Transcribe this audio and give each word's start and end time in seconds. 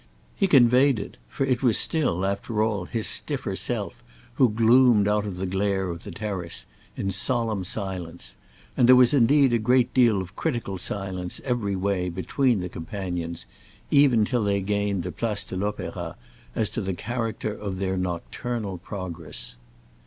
He 0.35 0.47
conveyed 0.47 0.97
it—for 0.97 1.45
it 1.45 1.61
was 1.61 1.77
still, 1.77 2.25
after 2.25 2.63
all, 2.63 2.85
his 2.85 3.05
stiffer 3.05 3.55
self 3.55 4.03
who 4.33 4.49
gloomed 4.49 5.07
out 5.07 5.27
of 5.27 5.37
the 5.37 5.45
glare 5.45 5.91
of 5.91 6.05
the 6.05 6.09
terrace—in 6.11 7.11
solemn 7.11 7.63
silence; 7.63 8.35
and 8.75 8.89
there 8.89 8.95
was 8.95 9.13
indeed 9.13 9.53
a 9.53 9.59
great 9.59 9.93
deal 9.93 10.19
of 10.19 10.35
critical 10.35 10.79
silence, 10.79 11.39
every 11.43 11.75
way, 11.75 12.09
between 12.09 12.61
the 12.61 12.67
companions, 12.67 13.45
even 13.91 14.25
till 14.25 14.43
they 14.43 14.59
gained 14.61 15.03
the 15.03 15.11
Place 15.11 15.43
de 15.43 15.55
l'Opéra, 15.55 16.15
as 16.55 16.71
to 16.71 16.81
the 16.81 16.95
character 16.95 17.53
of 17.53 17.77
their 17.77 17.95
nocturnal 17.95 18.79
progress. 18.79 19.55